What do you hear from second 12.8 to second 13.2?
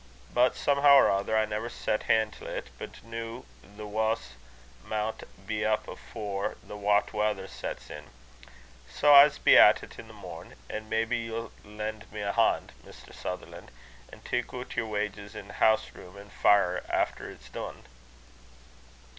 Mr.